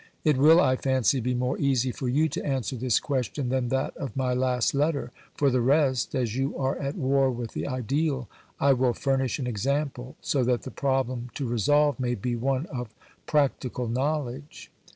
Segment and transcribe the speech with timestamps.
[0.23, 3.95] It will, I fancy, be more easy for you to answer this question than that
[3.95, 5.11] of my last letter.
[5.35, 8.27] For the rest, as you are at war with the ideal,
[8.59, 12.91] I will furnish an example, so that the problem to resolve may be one of
[13.27, 14.71] practical knowledge.